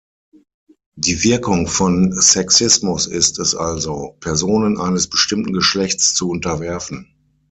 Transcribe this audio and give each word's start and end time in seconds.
Die 0.95 1.21
Wirkung 1.23 1.67
von 1.67 2.11
Sexismus 2.11 3.05
ist 3.05 3.37
es 3.37 3.53
also, 3.53 4.17
"Personen 4.19 4.79
eines 4.79 5.07
bestimmten 5.07 5.53
Geschlechts 5.53 6.15
zu 6.15 6.27
unterwerfen". 6.31 7.13